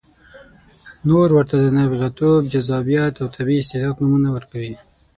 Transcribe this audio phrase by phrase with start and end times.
[1.09, 4.75] نور ورته د نابغتوب، جذابیت او طبیعي استعداد نومونه ورکوي.